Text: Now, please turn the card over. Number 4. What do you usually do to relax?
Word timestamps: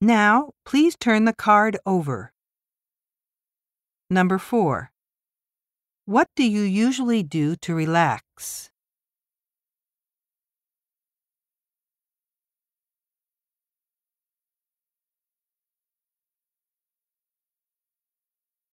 Now, 0.00 0.52
please 0.64 0.96
turn 0.96 1.24
the 1.24 1.32
card 1.32 1.76
over. 1.84 2.32
Number 4.08 4.38
4. 4.38 4.92
What 6.04 6.28
do 6.36 6.44
you 6.44 6.62
usually 6.62 7.24
do 7.24 7.56
to 7.56 7.74
relax? 7.74 8.70